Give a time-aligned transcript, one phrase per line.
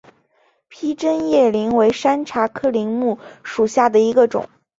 [0.67, 4.49] 披针叶柃为山茶科柃木属下的一个种。